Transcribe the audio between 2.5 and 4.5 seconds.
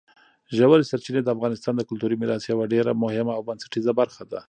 یوه ډېره مهمه او بنسټیزه برخه ده.